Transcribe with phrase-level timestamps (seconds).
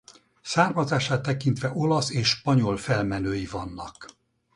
[0.41, 4.05] Származását tekintve olasz és spanyol felmenői vannak.